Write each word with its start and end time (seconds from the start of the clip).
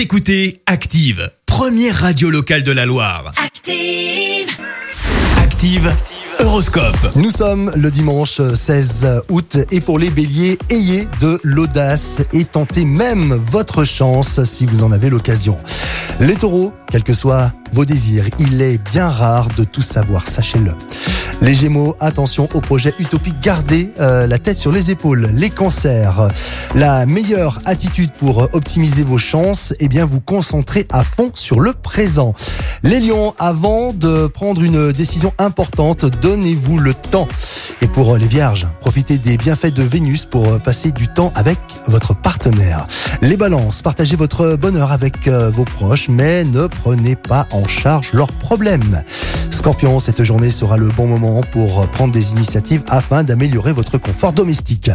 Vous 0.00 0.04
écoutez 0.04 0.62
Active, 0.64 1.30
première 1.44 1.94
radio 1.94 2.30
locale 2.30 2.62
de 2.62 2.72
la 2.72 2.86
Loire. 2.86 3.34
Active. 3.36 4.48
Active, 5.36 5.94
Horoscope. 6.38 6.96
Nous 7.16 7.30
sommes 7.30 7.70
le 7.76 7.90
dimanche 7.90 8.40
16 8.40 9.24
août 9.28 9.58
et 9.70 9.82
pour 9.82 9.98
les 9.98 10.08
béliers, 10.08 10.58
ayez 10.70 11.06
de 11.20 11.38
l'audace 11.42 12.22
et 12.32 12.46
tentez 12.46 12.86
même 12.86 13.34
votre 13.50 13.84
chance 13.84 14.42
si 14.44 14.64
vous 14.64 14.84
en 14.84 14.90
avez 14.90 15.10
l'occasion. 15.10 15.60
Les 16.18 16.36
taureaux, 16.36 16.72
quels 16.90 17.04
que 17.04 17.12
soient 17.12 17.52
vos 17.72 17.84
désirs, 17.84 18.24
il 18.38 18.62
est 18.62 18.78
bien 18.90 19.10
rare 19.10 19.48
de 19.54 19.64
tout 19.64 19.82
savoir, 19.82 20.26
sachez-le. 20.26 20.72
Les 21.42 21.54
Gémeaux, 21.54 21.96
attention 22.00 22.48
au 22.52 22.60
projet 22.60 22.94
utopique, 22.98 23.40
gardez 23.40 23.90
euh, 23.98 24.26
la 24.26 24.38
tête 24.38 24.58
sur 24.58 24.70
les 24.72 24.90
épaules. 24.90 25.30
Les 25.32 25.48
cancers, 25.48 26.28
la 26.74 27.06
meilleure 27.06 27.62
attitude 27.64 28.10
pour 28.12 28.42
optimiser 28.52 29.04
vos 29.04 29.16
chances, 29.16 29.72
eh 29.80 29.88
bien 29.88 30.04
vous 30.04 30.20
concentrer 30.20 30.86
à 30.90 31.02
fond 31.02 31.30
sur 31.32 31.60
le 31.60 31.72
présent. 31.72 32.34
Les 32.82 33.00
lions, 33.00 33.34
avant 33.38 33.94
de 33.94 34.26
prendre 34.26 34.62
une 34.62 34.92
décision 34.92 35.32
importante, 35.38 36.04
donnez-vous 36.04 36.78
le 36.78 36.92
temps. 36.92 37.28
Et 37.80 37.86
pour 37.86 38.18
les 38.18 38.28
vierges, 38.28 38.66
profitez 38.80 39.16
des 39.16 39.38
bienfaits 39.38 39.72
de 39.72 39.82
Vénus 39.82 40.26
pour 40.26 40.60
passer 40.60 40.92
du 40.92 41.08
temps 41.08 41.32
avec 41.34 41.58
votre 41.86 42.14
partenaire. 42.14 42.86
Les 43.22 43.38
balances, 43.38 43.80
partagez 43.80 44.16
votre 44.16 44.56
bonheur 44.56 44.92
avec 44.92 45.26
euh, 45.26 45.50
vos 45.50 45.64
proches, 45.64 46.10
mais 46.10 46.44
ne 46.44 46.66
prenez 46.66 47.16
pas 47.16 47.46
en 47.52 47.66
charge 47.66 48.12
leurs 48.12 48.32
problèmes. 48.32 49.02
Scorpion, 49.50 49.98
cette 49.98 50.22
journée 50.22 50.50
sera 50.50 50.76
le 50.76 50.88
bon 50.88 51.06
moment 51.06 51.29
pour 51.52 51.88
prendre 51.88 52.12
des 52.12 52.32
initiatives 52.32 52.82
afin 52.88 53.24
d'améliorer 53.24 53.72
votre 53.72 53.98
confort 53.98 54.32
domestique. 54.32 54.90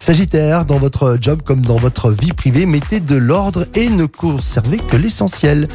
Sagittaire, 0.00 0.64
dans 0.64 0.78
votre 0.78 1.18
job 1.20 1.42
comme 1.44 1.62
dans 1.62 1.78
votre 1.78 2.10
vie 2.10 2.32
privée, 2.32 2.66
mettez 2.66 3.00
de 3.00 3.16
l'ordre 3.16 3.66
et 3.74 3.88
ne 3.88 4.06
conservez 4.06 4.76
que 4.76 4.96
l'essentiel. 4.96 5.68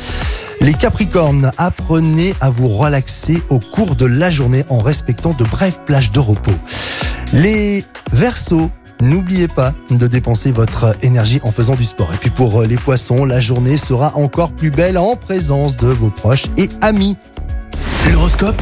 Les 0.62 0.74
Capricornes, 0.74 1.52
apprenez 1.58 2.34
à 2.42 2.50
vous 2.50 2.70
relaxer 2.70 3.42
au 3.50 3.60
cours 3.60 3.96
de 3.96 4.06
la 4.06 4.32
journée 4.32 4.64
en 4.70 4.80
respectant 4.80 5.34
de 5.34 5.44
brèves 5.44 5.80
plages 5.86 6.12
de 6.12 6.20
repos. 6.20 6.52
Les 7.34 7.84
Verseaux, 8.12 8.70
N'oubliez 9.02 9.50
pas 9.50 9.74
de 9.90 10.08
dépenser 10.08 10.54
votre 10.54 10.96
énergie 11.02 11.42
en 11.44 11.52
faisant 11.52 11.76
du 11.76 11.84
sport. 11.84 12.14
Et 12.14 12.18
puis 12.18 12.30
pour 12.30 12.62
les 12.62 12.78
poissons, 12.78 13.26
la 13.26 13.42
journée 13.42 13.76
sera 13.76 14.16
encore 14.16 14.54
plus 14.54 14.72
belle 14.72 14.98
en 14.98 15.18
présence 15.18 15.76
de 15.76 15.88
vos 15.88 16.10
proches 16.10 16.46
et 16.58 16.70
amis. 16.80 17.18
L'horoscope 18.10 18.62